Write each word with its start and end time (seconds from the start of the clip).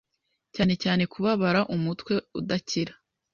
cyane 0.55 0.73
cyane 0.83 1.03
kubabara 1.11 1.61
umutwe 1.75 2.13
udakira, 2.39 2.93